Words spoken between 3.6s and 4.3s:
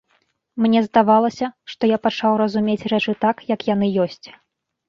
яны ёсць.